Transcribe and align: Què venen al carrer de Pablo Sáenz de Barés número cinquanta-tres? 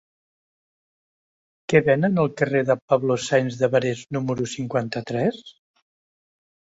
Què 1.73 1.81
venen 1.89 2.17
al 2.23 2.31
carrer 2.41 2.63
de 2.69 2.77
Pablo 2.93 3.19
Sáenz 3.29 3.61
de 3.63 3.71
Barés 3.77 4.05
número 4.17 4.49
cinquanta-tres? 4.59 5.43